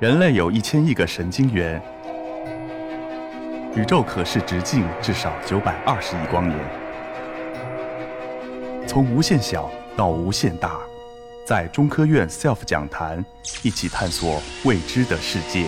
[0.00, 1.82] 人类有一千亿个神经元，
[3.74, 6.56] 宇宙可视直径至少九百二十亿光年。
[8.86, 10.78] 从无限小到无限大，
[11.44, 13.24] 在中科院 SELF 讲坛
[13.64, 15.66] 一起探索未知的世界。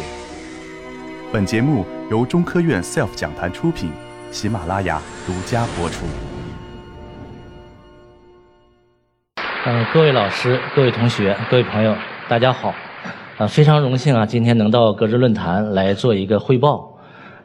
[1.32, 3.90] 本节目由中科院 SELF 讲坛出品，
[4.30, 6.06] 喜马拉雅独家播出。
[9.64, 11.96] 呃，各位老师、各位同学、各位朋友，
[12.28, 12.72] 大家好。
[13.40, 16.94] 呃，非常荣幸啊，今天能到格致论坛来做一个汇报。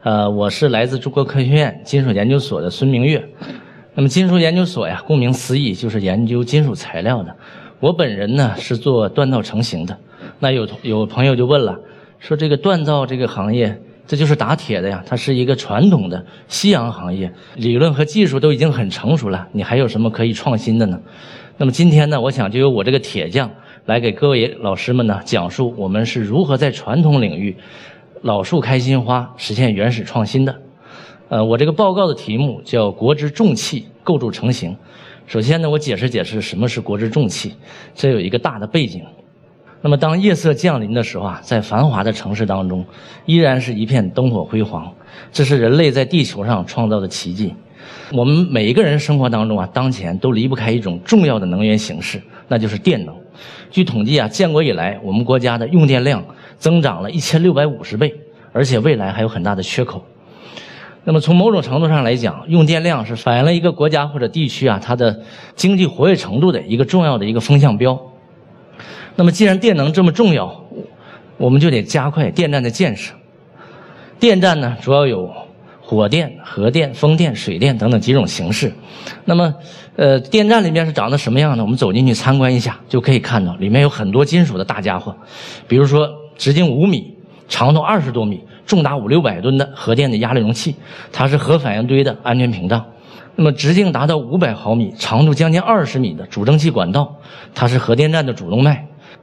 [0.02, 3.26] 呃，我是来自中国科学院金属研究所的孙明月。
[3.94, 7.34] 那么，金属研究所呀，顾名思义就是研究金属材料的。
[7.80, 9.96] 我本人呢是做锻造成型的。
[10.38, 11.74] 那有有朋友就问了，
[12.18, 13.74] 说这个锻造这个行业，
[14.06, 21.00] 这就是打铁的呀，它是一个传统的夕阳行业，理论和技术都已经很成熟了，你还有什么可以创新的呢？
[21.56, 23.50] 那么今天呢，我想就由我这个铁匠。
[23.86, 27.56] 来给各位老师们呢讲述我们是如何在传统领域
[28.20, 30.56] 老树开新花，实现原始创新的。
[31.28, 34.76] 呃，我这个报告的题目叫“国之重器构筑成型”。
[35.28, 37.54] 首先呢，我解释解释什么是国之重器。
[37.94, 39.02] 这有一个大的背景。
[39.82, 42.84] 那么，当夜色降临的时候啊，在繁华的城市当中，
[43.24, 44.92] 依然是一片灯火辉煌。
[45.30, 47.54] 这是人类在地球上创造的奇迹。
[48.12, 53.14] 我们每一个人生活当中啊，当前都离不开一种重要的能源形式，那就是电能。
[53.70, 56.24] 据统计啊，建国以来，我们国家的用电量
[56.56, 58.14] 增长了一千六百五十倍，
[58.52, 60.04] 而且未来还有很大的缺口。
[61.04, 65.20] 那么从某种程度上来讲，用电量是反映了一个国家或者地区啊它的
[65.54, 68.00] 经济活跃程度的一个重要的一个风向标。
[69.16, 70.64] 那么既然电能这么重要，
[71.36, 73.14] 我们就得加快电站的建设。
[74.18, 75.45] 电站呢，主要有。
[75.88, 78.72] 火电、核电、风电、水电等等几种形式。
[79.24, 79.54] 那么，
[79.94, 81.62] 呃，电站里面是长得什么样的？
[81.62, 85.14] 我们走进去参观一下，就可以看到里面有很多金属的大家伙，
[85.68, 87.14] 比如说直径五米、
[87.48, 90.74] 长度二十多米、重达五六百吨的核电的压力容器，
[91.12, 92.80] 它是核反应堆的安全屏障；
[93.36, 97.14] 那么直径达到五百毫米、长度将近二十米的主蒸汽管道，
[97.54, 98.74] 它是核电站的主动脉；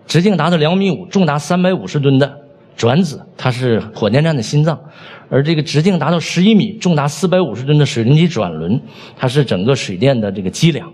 [0.07, 2.40] 直径达到两米五、重达三百五十吨的。
[2.75, 4.79] 转子，它是火电站的心脏，
[5.29, 8.81] 而这个直径达到十一米、重达四百五十吨的水轮机转轮，
[9.16, 10.91] 它是整个水电的这个脊梁。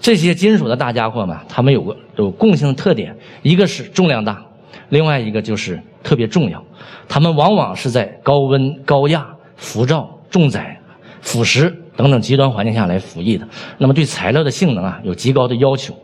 [0.00, 4.42] 这些金属的大家伙嘛，它们有个有共性的特点，一个是重量大，
[4.88, 6.64] 另外一个就是特别重要。
[7.06, 10.74] 它们往往是在高温、高压、辐照、重载、
[11.20, 13.46] 腐蚀等等极端环境下来服役的。
[13.76, 15.94] 那么对材料的性能啊有极高的要求。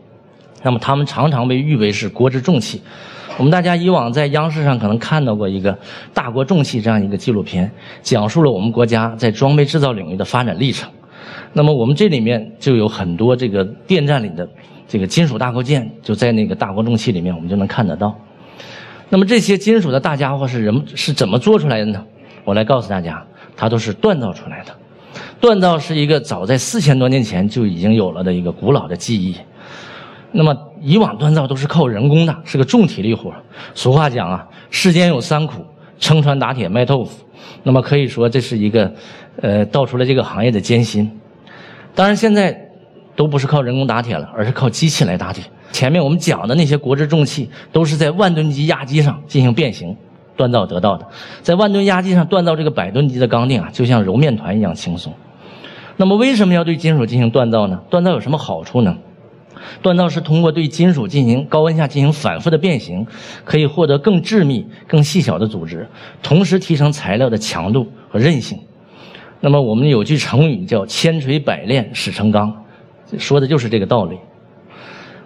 [0.61, 2.81] 那么它们常常被誉为是国之重器。
[3.37, 5.71] 我们大家以往在央视上可能看到过一个
[6.11, 7.71] 《大国重器》这样一个纪录片，
[8.01, 10.89] 讲述了我们国家在装备制造领域的发展历程。
[11.53, 14.47] 那么我们这里面就有很多这个电站里的
[14.87, 18.15] 这个金属大构件，就在那个大国重器里面，我们就能看得到。
[19.09, 22.03] 那么这些金属的大家伙是人是怎么做出来的呢？
[22.43, 23.23] 我来告诉大家，
[23.55, 24.71] 它都是锻造出来的。
[25.39, 29.35] 锻造是一个早在四千多年前就已经有了的一个古老的技艺。
[30.37, 33.33] 那么以往锻造都是靠人工的，是个重体力活。
[33.73, 35.65] 俗话讲啊，世间有三苦：
[35.97, 37.25] 撑船打铁卖豆腐。
[37.63, 38.93] 那么可以说这是一个，
[39.41, 41.11] 呃，道出了这个行业的艰辛。
[41.95, 42.55] 当然现在
[43.15, 45.43] 都不是靠人工打铁了，而是靠机器来打铁。
[45.71, 49.97] 前面我们讲的那些国之重器，都是在万吨级压机上进行变形
[50.37, 51.07] 锻造得到的。
[51.41, 55.11] 在万吨压机上锻造这个百吨级的钢锭啊，就像揉面团一样轻松。
[55.95, 57.81] 那么为什么要对金属进行锻造呢？
[57.89, 58.95] 锻造有什么好处呢？
[59.81, 63.05] 锻造是通过对金属进行高温下进行反复的变形，
[63.43, 65.87] 可以获得更致密、更细小的组织，
[66.21, 68.59] 同时提升材料的强度和韧性。
[69.39, 72.65] 那么我们有句成语叫“千锤百炼始成钢”，
[73.19, 74.17] 说的就是这个道理。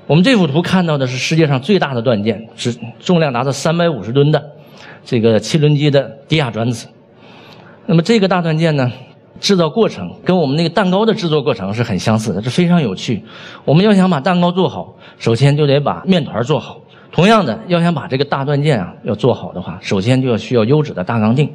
[0.08, 4.52] 我们这幅图看到的是世界上最大的锻件，是重量达到三百五十吨的
[5.06, 6.88] 这个汽轮机的低压转子。
[7.86, 8.92] 那么这个大锻件呢？
[9.40, 13.24] 制造过程跟我们那个蛋糕的制作过程是很相似的，这非常有趣。
[13.66, 16.80] 我们要想把蛋糕做好，首先就得把面团做好。
[17.12, 21.54] 同样的，要想把这个大锻件啊要做好的话，首先就要需要优质的大钢锭。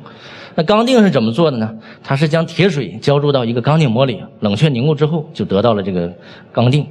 [0.54, 1.70] 那钢锭是怎么做的呢？
[2.02, 6.12] 它是将铁水浇注到一个钢锭膜里，冷却凝固之后，就得到了这个
[6.52, 6.86] 钢锭。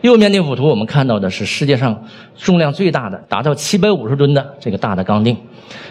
[0.00, 2.04] 右面那幅图我们看到的是世界上
[2.36, 5.36] 重量最大的，达到七百五十吨的这个大的钢锭。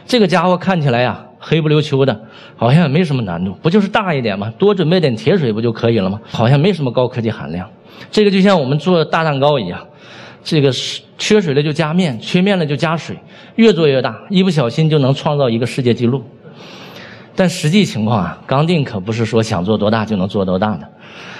[0.06, 1.26] 这个家伙看起来呀。
[1.44, 2.22] 黑不溜秋的，
[2.56, 4.54] 好像也没什么难度，不就是大一点吗？
[4.60, 6.22] 多准备点铁水不就可以了吗？
[6.30, 7.68] 好像没什么高科技含量。
[8.12, 9.88] 这个就像我们做大蛋糕一样，
[10.44, 10.72] 这个
[11.18, 13.18] 缺水了就加面，缺面了就加水，
[13.56, 16.24] 越做越大，一不小心就能创造一个世界纪录。
[17.36, 20.88] 但实际情况啊，钢锭可不是说想做多大就能做多大的。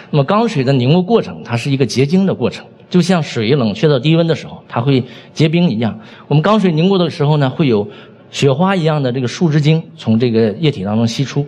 [0.10, 6.00] 那么钢水的凝固过程，它是一个结晶的过程，就像水冷却到低温的时候，它会结冰一样。
[6.28, 7.88] 我们钢水凝固的时候呢，会有。
[8.32, 11.46] 雪花一样的这个树脂晶从这个液体当中析出。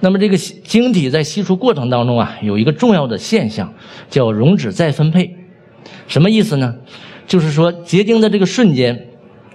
[0.00, 3.72] 那么这个晶体在析出过程当中啊，有一个重要的现象
[4.08, 5.36] 叫溶脂再分配。
[6.06, 6.74] 什么意思呢？
[7.26, 9.08] 就是说结晶的这个瞬间，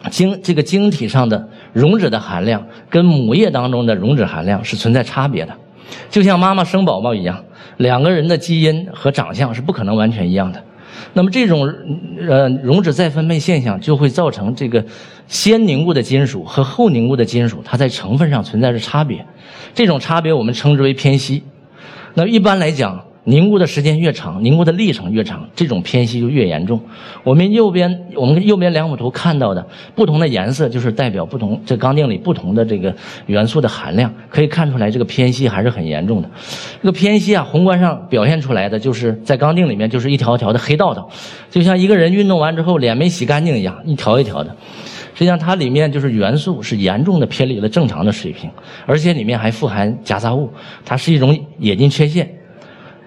[0.10, 5.54] 晶这个晶体上的溶脂的含量跟母液当中的溶脂含量是存在差别的。
[6.10, 7.44] 就像妈妈生宝宝一样，
[7.78, 10.64] 两个人的基因和长相是不可能完全一样的。
[11.14, 11.74] 那么这种
[12.28, 14.86] 呃溶脂再分配现象就会造成这个
[15.28, 19.26] 先凝固的金属和后凝固的金属，它在成分上存在着差别。
[19.74, 21.44] 这种差别我们称之为偏稀。
[22.14, 23.07] 那一般来讲。
[23.28, 26.80] 凝固的时间越长，凝固的历程越长，这种偏析就越严重。
[27.26, 32.96] 我们右边，我们右边两幅图看到的不同的颜色，就是代表不同这钢锭里不同的这个
[33.26, 36.30] 元素的含量，可以看出来这个偏析还是很严重的。
[36.82, 41.10] 这个偏析啊，宏观上表现出来的就是在钢锭里面就是一条条的黑道道，
[41.52, 44.56] 就像一个人运动完之后脸没洗干净一样，一条一条的。
[45.14, 48.50] 实际上它里面就是元素是严重的偏离了正常的水平，
[48.86, 50.50] 而且里面还富含夹杂物，
[50.86, 52.37] 它是一种冶金缺陷。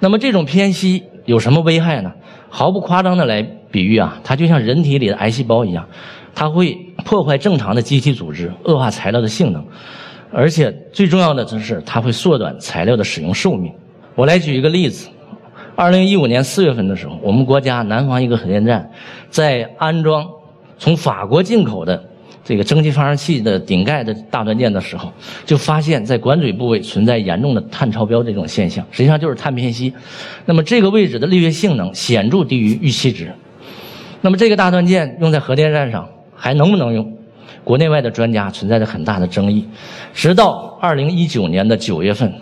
[0.00, 2.10] 那么这种偏稀有什么危害呢？
[2.48, 5.86] 毫不夸张的来比喻啊，它就像人体里的癌细胞一样，
[6.34, 6.74] 它会
[7.04, 9.64] 破坏正常的机体组织，恶化材料的性能，
[10.32, 13.72] 而且最重要的就是它会缩短材料的使用寿命。
[14.16, 15.08] 我来举一个例子：，
[15.76, 18.90] 二零一五年四月份的时候，我们国家南方一个核电站
[19.28, 20.26] 在安装
[20.78, 22.09] 从法国进口的。
[22.42, 25.12] 这个蒸汽发生器的顶盖的大断件的时候，
[25.44, 29.92] 就发现，在管嘴部位存在严重的碳超标这种现象，实际上就是碳偏稀。
[30.46, 33.30] 那么这个位置的力学性能显著低于预期值。
[34.20, 37.16] 那么这个大断件用在核电站上还能不能用？
[37.62, 39.68] 国内外的专家存在着很大的争议。
[40.14, 42.32] 直到二零一九年的九月份，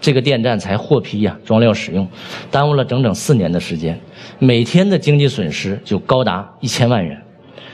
[0.00, 2.08] 这个电站才获批呀装料使用，
[2.50, 3.98] 耽误了整整四年的时间，
[4.38, 7.20] 每天的经济损失就高达一千万元。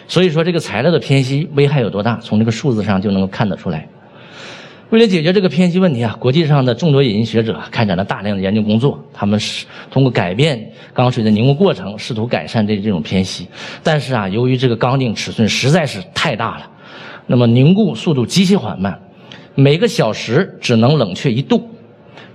[0.09, 3.89] 所以说，这个材料的偏稀危害有多大，从这个数字上就能够看得出来。
[4.91, 13.49] 为了解决这个偏稀问题啊，国际上的众多引进学者开展了大量的研究工作，他们是通过改变钢水的凝固过程，试图改善这这种偏稀。
[13.83, 16.71] 但是啊，由于这个钢锭尺寸实在是太大了，
[17.27, 18.97] 那么凝固速度极其缓慢，
[19.57, 21.69] 每个小时只能冷却一度。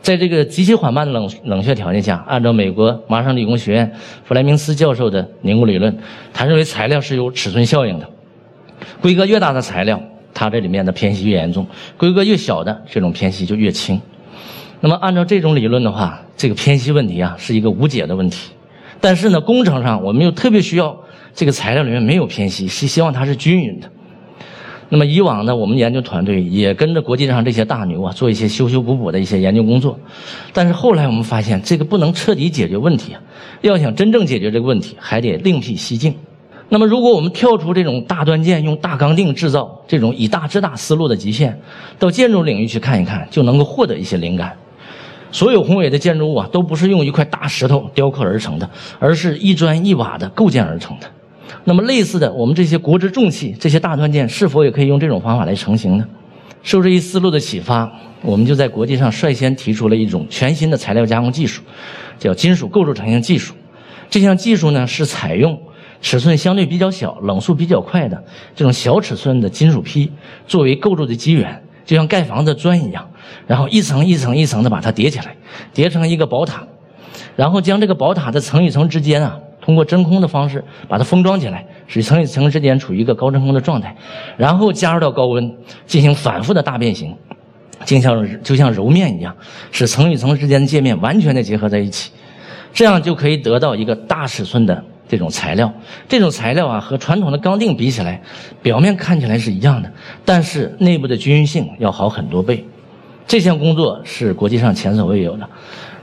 [0.01, 3.91] 在这个极其缓慢的冷冷却条件下，按照美国麻省理工学院
[4.23, 5.95] 弗莱明斯教授的凝固理论，
[6.33, 8.09] 他认为材料是有尺寸效应的。
[8.99, 10.01] 规格越大的材料，
[10.33, 11.63] 它这里面的偏析越严重；
[11.97, 14.01] 规格越小的，这种偏析就越轻。
[14.79, 18.51] 那么按照这种理论的话，这个偏析问题啊是一个无解的问题。
[18.99, 20.97] 但是呢，工程上我们又特别需要
[21.35, 23.87] 这个材料里面没有偏析，是希望它是均匀的。
[24.93, 29.97] 那么以往呢，我们研究团队也跟着国际上这些大牛啊做一些修修补补的一些研究工作，
[30.51, 33.21] 但是后来我们发现这个不能彻底解决问题啊，
[33.61, 36.13] 要想真正解决这个问题，还得另辟蹊径。
[36.67, 41.57] 那么如果我们跳出这种大断件用大钢锭制造这种以大制大思路的极限，
[41.97, 44.51] 到建筑领域去看一看，就能够获得一些灵感。
[45.31, 51.07] 所有宏伟的建筑物啊，都不是用一块大石头雕刻而成的，而是一砖一瓦的构建而成的。
[51.63, 56.05] 那么类似的，我们这些国之重器、这些大断件，是否也可以用这种方法来成型呢？
[56.63, 61.63] 受这一思路的启发，我们就在国际上率先提出了一种全新的材料加工技术，
[62.19, 63.55] 叫金属构筑成型技术。
[64.09, 65.59] 这项技术呢，是采用
[66.01, 68.23] 尺寸相对比较小、冷缩比较快的
[68.55, 70.11] 这种小尺寸的金属坯
[70.45, 73.09] 作为构筑的基源，就像盖房子砖一样，
[73.47, 75.35] 然后一层一层一层的把它叠起来，
[75.73, 76.63] 叠成一个宝塔，
[77.35, 79.39] 然后将这个宝塔的层与层之间啊。
[79.61, 83.95] 通过真空的方式把它封装起来，使层与层之间处于一个高真空的状态，
[84.35, 87.15] 然后加入到高温进行反复的大变形，
[87.85, 89.35] 就像就像揉面一样，
[89.71, 92.11] 使层与层之间的界面完全的结合在一起，
[92.73, 95.71] 这样就可以得到一个大尺寸的这种材料。
[96.07, 98.21] 这种材料啊和传统的钢锭比起来，
[98.61, 99.91] 表面看起来是一样的，
[100.25, 102.65] 但是内部的均匀性要好很多倍。
[103.27, 105.47] 这项工作是国际上前所未有的。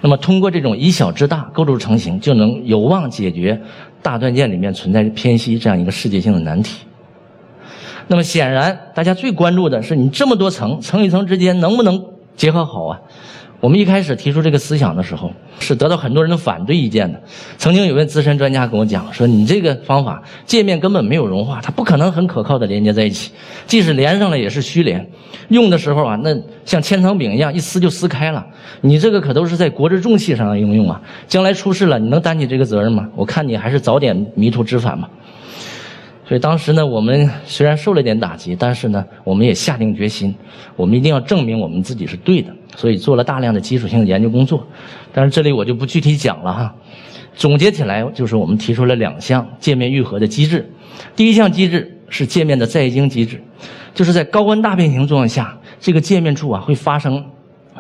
[0.00, 3.61] 那么，通过这种以小制大构筑成型，就能有望解决
[4.00, 6.87] 大断件里面存在偏析这样一个世界性的难题。
[8.07, 12.05] 那么，显然大家最关注的是，你这么多层，层与层之间能不能
[12.37, 13.00] 结合好啊？
[13.60, 17.20] 我们一开始提出这个思想的时候，是得到很多人的反对意见的。
[17.56, 23.32] 曾经有位资深专家跟我讲说：“你这个方法界面根本没有融化，它不可能很可靠的连接在一起，
[23.66, 25.04] 即使连上了也是虚连。
[25.48, 28.46] 用的时候啊，那像千层饼一样，一撕就撕开了。
[28.80, 33.08] 你这个可都是在国之重器上应用啊，将来出事了，你能担起这个责任吗？
[33.16, 35.10] 我看你还是早点迷途知返吧。”
[36.28, 40.35] 所以当时呢，我们虽然受了点打击，但是呢，我们也下定决心，
[40.76, 42.54] 我们一定要证明我们自己是对的。
[42.76, 44.66] 所以做了大量的基础性的研究工作，
[45.11, 46.75] 但是这里我就不具体讲了哈。
[47.35, 50.70] 总结起来就是我们提出了两项界面愈合的机制。
[51.16, 53.42] 第一项机制是界面的再晶机制，
[53.94, 57.25] 就是在高温大变形作用下，这个界面处啊会发生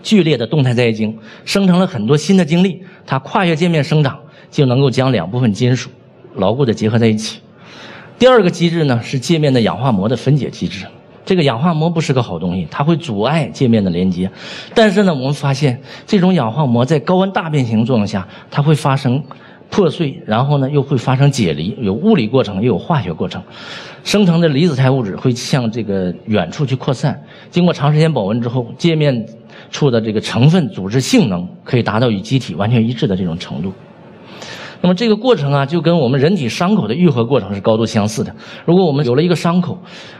[0.02, 1.14] 剧烈的动态再晶，
[1.44, 4.18] 生成了很多新的晶粒，它跨越界面生长，
[4.50, 5.90] 就能够将两部分金属
[6.36, 7.40] 牢固的结合在一起。
[8.18, 10.86] 第二个机制呢是界面的氧化膜的分解机制。
[11.24, 14.30] 这个氧化膜不是个好东西，它会阻碍界面的连接。
[14.74, 19.22] 但是呢，我们发现这种氧化膜在高温大变形作用下，它会发生
[19.70, 23.42] 破碎，然后呢又会发生解离，有物理过程，又有化学过程，
[24.02, 27.22] 生成的离子态物质会向这个远处去扩散。
[27.50, 29.26] 经过长时间保温之后，界面
[29.70, 33.70] 处的这个成分组织性能可以达到与机体完全一致的这种程度。
[34.80, 38.32] 那么这个过程啊，就跟我们人体伤口的愈合过程是高度相似的。
[38.64, 39.76] 如果我们有了一个伤口，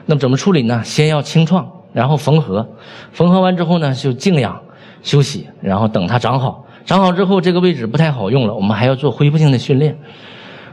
[0.07, 0.83] 那么怎么处理呢？
[0.85, 2.69] 先要清创，然后缝合，
[3.13, 4.61] 缝合完之后呢，就静养
[5.03, 6.65] 休息，然后等它长好。
[6.85, 9.97] 长好之后，这个位置不太好用了，我们还要做恢复性的训练。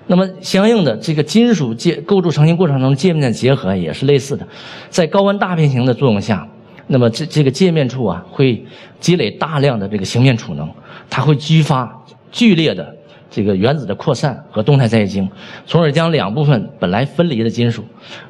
[0.08, 4.48] 那么相应的，这个金属界构筑成型过程中界面的结合也是类似的，
[4.90, 6.48] 在高温大变形的作用下，
[6.88, 8.66] 那么这这个界面处啊会
[9.00, 10.68] 积累大量的这个形面储能，
[11.10, 12.96] 它会激发剧烈的。
[13.30, 15.30] 这个原子的扩散和动态再晶，
[15.66, 17.84] 从而将两部分本来分离的金属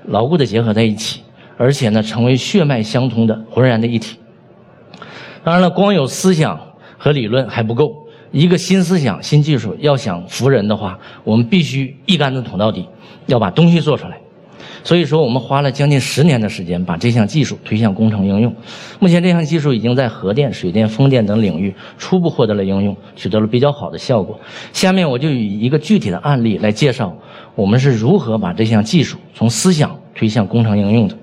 [0.05, 1.21] 牢固的结合在一起，
[1.57, 4.17] 而且呢，成为血脉相通的浑然的一体。
[5.43, 6.59] 当然了，光有思想
[6.97, 12.87] 和理论还不够，一个新思想、新技术要想服人的话，我们必须一竿子捅到底，
[13.27, 14.19] 要把东西做出来。
[14.85, 18.55] 所以说，我们花了将近十年的时间，把这项技术推向工程应用。
[18.99, 24.39] 目前，这项技术已经在核电、水电、风电等领域初步获得了应用，取得了比较好的效果。
[24.71, 27.17] 下面，我就以一个具体的案例来介绍
[27.55, 31.17] 我们是如何把这项技术从思想推向工程应用的。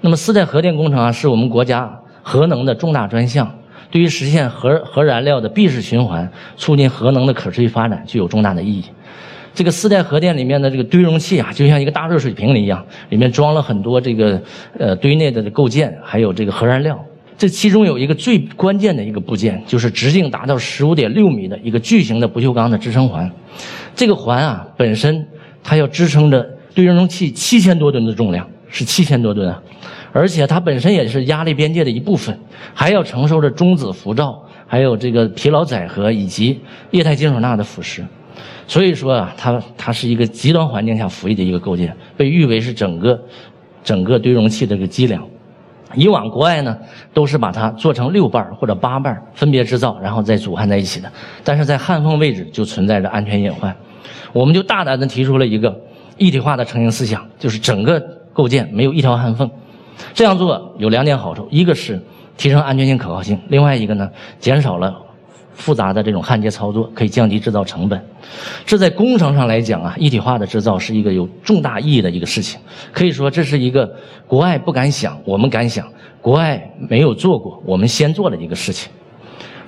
[0.00, 3.54] 那么，四代核电工程啊，是我们国家核能的重大专项，
[3.92, 8.84] 对于实现核核燃料的闭式循环、促进核能的可持续发展具有重大的意义。
[9.52, 14.40] 这个四代核电里面的这个堆容器啊，就像一个大热水瓶一样，里面装了很多这个
[14.78, 16.98] 呃堆内的构件，还有这个核燃料。
[17.36, 23.30] 这其中有一个最关键的一个部件，就是直径达到十五点六米的一个巨型的不锈钢的支撑环。
[23.94, 25.26] 这个环啊，本身
[25.64, 29.62] 它要支撑着堆容器七千多吨的重量，是七千多吨啊，
[30.12, 32.38] 而且它本身也是压力边界的一部分，
[32.74, 38.02] 还要承受着中子辐照，还有这个疲劳载荷以及液态金属钠的腐蚀。
[38.66, 43.20] 所以说啊，它它是一个极端环境下服役的一个构件，被誉为是整个
[43.82, 45.26] 整个堆容器的一个脊梁。
[45.96, 46.78] 以往国外呢
[47.12, 51.10] 都是把它做成六瓣或者八瓣分别制造，然后再组焊在一起的。
[51.42, 53.74] 但是在焊缝位置就存在着安全隐患，
[54.32, 55.76] 我们就大胆的提出了一个
[56.16, 58.00] 一体化的成型思想，就是整个
[58.32, 59.50] 构件没有一条焊缝。
[60.14, 62.00] 这样做有两点好处，一个是
[62.36, 64.96] 提升安全性可靠性，另外一个呢减少了。
[65.52, 68.00] 复杂的这种焊接操作可以降低制造成本，
[68.64, 72.58] 这在工程上来讲啊，一体化的制造是一个有重大意义的一个事情。
[72.92, 73.94] 可以说，这是一个
[74.26, 75.84] 国外不敢想，我们敢想；
[76.22, 78.90] 国外没有做过，我们先做的一个事情。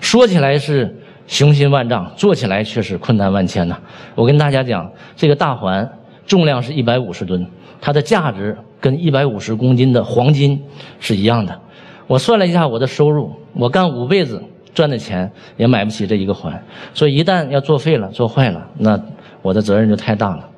[0.01, 0.97] 说起来是
[1.27, 3.79] 雄心万丈，做起来却是困难万千呐。
[4.15, 5.87] 我跟大家讲，这个大环
[6.27, 7.47] 重量是一百五十吨，
[7.81, 10.63] 它的价值跟一百五十公斤的黄金
[11.01, 11.61] 是一样的。
[12.07, 14.43] 我算了一下我的收入，我干五辈子。
[14.75, 16.63] 赚的钱也买不起这一个环，
[16.95, 19.01] 所以一旦要作废了、做坏了，那
[19.43, 20.49] 我的责任就太大了。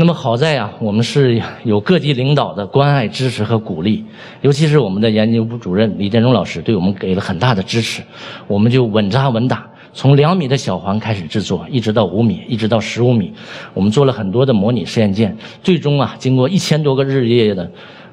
[0.00, 4.04] 那么好在呀，我们是有各级领导的关爱、支持和鼓励，
[4.42, 8.00] 尤其是我们的研究部主任李建中老师对我们给了很大的支持，
[8.46, 13.32] 我们就稳扎稳打，从两米的小环开始制作，一直到五米，一直到十五米，
[13.74, 17.68] 我们做了很多的模拟试验件，最终啊，经过一千多个日夜的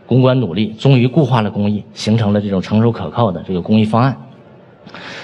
[0.07, 4.17] 攻关努力，终于固化了工艺，形成了这种成熟可靠的这个工艺方案。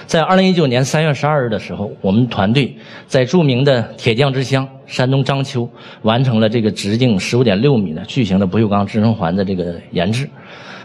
[0.06, 2.76] 在二零一九年三月十二日的时候，我们团队
[3.06, 5.68] 在著名的铁匠之乡山东章丘
[6.02, 10.28] 完成了这个直径十五点六米的巨型的不锈钢支撑环的这个研制。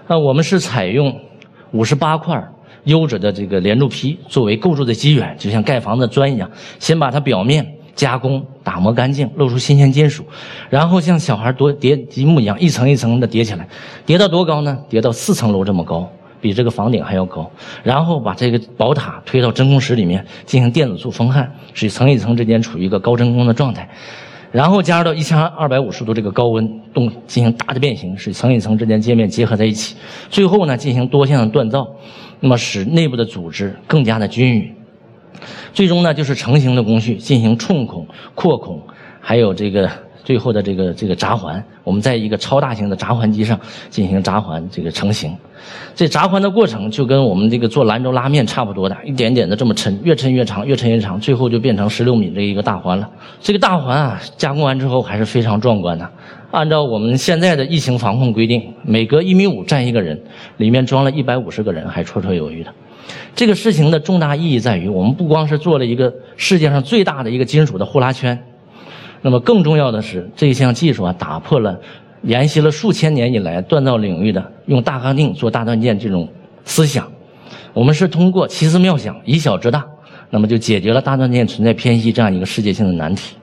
[0.07, 1.13] 那我们是采用
[1.71, 2.41] 五十八块
[2.85, 10.23] 优质的这个连铸坯作为构筑的基缘，就像盖房子砖一样，先把它表面加工打磨干净，露出新鲜金属，
[10.69, 13.67] 然后像小孩叠叠积木一样，一层一层的叠起来，
[14.05, 14.77] 叠到多高呢？
[14.87, 16.09] 叠到四层楼这么高。
[16.39, 17.51] 比这个房顶还要高，
[17.83, 23.89] 然后把这个宝塔推到真空室里面进行电子束风焊，使层与层之间处于一个高真空的状态，
[24.51, 29.95] 然后加入到一千二百五十度这个高温动进行大的变形，使层与层之间界面结合在一起，
[30.29, 31.87] 最后呢进行多项锻造，
[32.39, 34.75] 那么使内部的组织更加的均匀，
[35.73, 38.81] 最终呢就是成型的工序进行冲孔、扩孔，
[39.19, 39.89] 还有这个
[40.27, 43.57] 最后的这个这个闸环，我们在一个超大型的闸环机上
[43.89, 45.33] 进行闸环这个成型。
[45.95, 53.09] 这闸环的过程就跟我们这个做兰州拉面差不多的，一点点的这么抻，越抻越长，越抻越长，最后就变成十六米的一个大环了。
[53.39, 56.09] 这个大环啊，加工完之后还是非常壮观的。
[56.51, 60.21] 按照我们现在的疫情防控规定，每隔一米五站一个人，
[60.57, 62.73] 里面装了一百五十个人，还绰绰有余的。
[63.33, 68.37] 这个事情的重大意义在于，我们不光是做了一个世界上最大的一个金属的呼啦圈，
[69.21, 71.79] 那么更重要的是，这项技术啊，打破了
[72.23, 76.27] 沿袭了数千年以来锻造领域的用大钢锭做大锻件这种
[76.65, 77.07] 思想。
[77.73, 79.85] 我们是通过奇思妙想，以小制大，
[80.29, 83.35] 那么就解决了大锻件存在偏隙这样一个世界性的难题。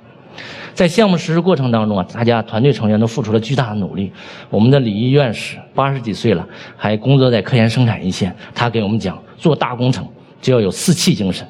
[0.74, 4.10] 在项目实施过程当中啊，大家团队成员都付出了巨大的努力。
[4.50, 6.44] 我们的李毅院士八十几岁了，
[6.76, 8.34] 还工作在科研生产一线。
[8.52, 10.04] 他给我们讲，做大工程
[10.40, 11.46] 就要有四气精神，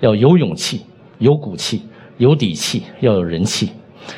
[0.00, 0.84] 要有勇气、
[1.16, 1.82] 有骨气、
[2.18, 3.70] 有底气，要有人气。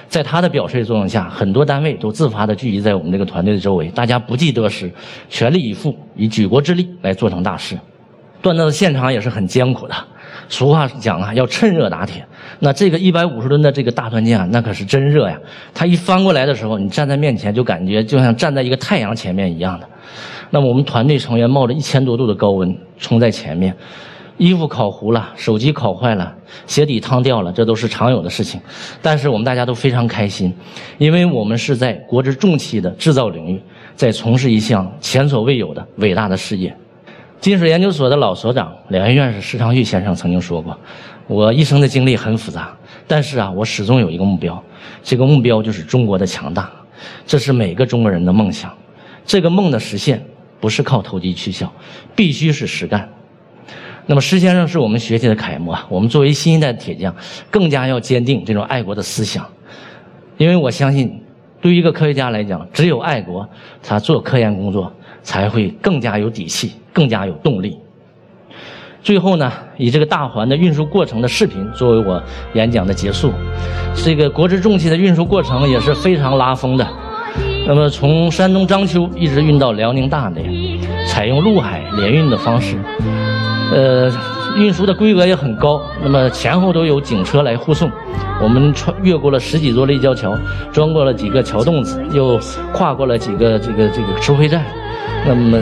[0.06, 4.90] 在他的表率作用下，很多单位都自发地聚集在我们这个团队的周围，大家不计得失，
[5.30, 7.78] 全力以赴，以举国之力来做成大事。
[8.42, 9.94] 锻造的现场也是很艰苦的。
[10.48, 12.24] 俗话讲啊，要趁热打铁。
[12.60, 15.38] 那这个一百五十吨的这个大锻件啊，那可是真热呀！
[15.74, 19.88] 它一翻过来的时候，你站在面前就感觉就像站在一个太阳前面一样的。
[20.50, 23.74] 那么我们团队成员冒着一千多度的高温冲在前面，
[24.38, 26.34] 衣服烤糊了，手机烤坏了，
[26.66, 28.60] 鞋底烫掉了，这都是常有的事情。
[29.02, 30.54] 但是我们大家都非常开心，
[30.96, 33.60] 因为我们是在国之重器的制造领域，
[33.96, 36.74] 在从事一项前所未有的伟大的事业。
[37.40, 40.76] 金水研究所的老所长、两院院士施长玉先生曾经说过
[41.26, 42.76] ：“我一生的经历很复杂，
[43.06, 44.62] 但是啊，我始终有一个目标，
[45.02, 46.70] 这个目标就是中国的强大，
[47.26, 48.72] 这是每个中国人的梦想。
[49.24, 50.24] 这个梦的实现
[50.60, 51.72] 不是靠投机取巧，
[52.14, 53.08] 必须是实干。
[54.08, 57.14] 那么施先生是我们学习的楷模，我们作为新一代的铁匠，
[57.48, 59.46] 更加要坚定这种爱国的思想，
[60.36, 61.22] 因为我相信，
[61.60, 63.48] 对于一个科学家来讲，只有爱国，
[63.82, 67.76] 他做科研工作。”才会更加有底气，更加有动力。
[69.02, 72.22] 最后呢，以这个大环的运输过程的视频作为我
[72.54, 73.30] 演讲的结束。
[73.94, 76.88] 这个国之重器的运输过程也是非常拉风的。
[77.66, 80.48] 那么从山东章丘一直运到辽宁大连，
[81.06, 82.78] 采用陆海联运的方式，
[83.72, 84.10] 呃，
[84.56, 85.80] 运输的规格也很高。
[86.02, 87.90] 那么前后都有警车来护送。
[88.40, 90.36] 我们穿越过了十几座立交桥，
[90.72, 92.38] 钻过了几个桥洞子，又
[92.72, 94.64] 跨过了几个这个这个收费站。
[95.26, 95.58] 那么，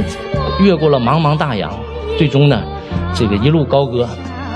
[0.60, 1.72] 越过了茫茫大洋，
[2.18, 2.62] 最终呢，
[3.14, 4.06] 这个一路高歌，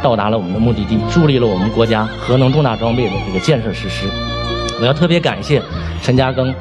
[0.03, 4.07] 到达了我们的目的地，助力了我们国家核能重大装备的这个建设实施。
[4.81, 5.61] 我要特别感谢
[6.03, 6.55] 陈嘉庚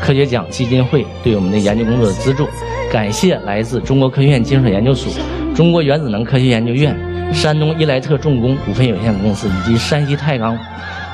[0.00, 2.48] 科学奖基金会对我们的研究工作的资助，
[2.92, 5.12] 感谢来自中国科学院金属研究所、
[5.54, 6.96] 中国原子能科学研究院、
[7.34, 10.58] 山东伊莱特重工股份有限公司以及山西太钢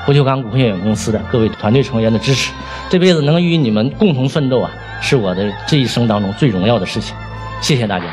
[0.05, 2.53] 不锈钢股份有限公司的各位团队成员的支持。
[2.89, 4.71] 这辈子能与你们共同奋斗啊！
[5.01, 7.15] 是我的这一生当中最荣耀的事情，
[7.61, 8.05] 谢谢大家。